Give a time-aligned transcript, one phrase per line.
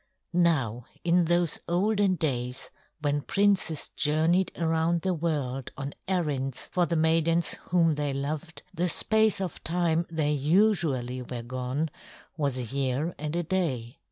[0.33, 6.87] II Now in those olden days, when princes journeyed around the world on errands for
[6.87, 11.91] the maidens whom they loved, the space of time they usually were gone
[12.35, 13.99] was a year and a day.